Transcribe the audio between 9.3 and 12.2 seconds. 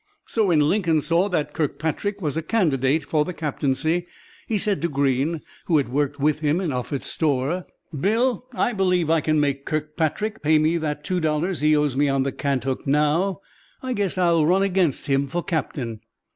make Kirkpatrick pay me that two dollars he owes me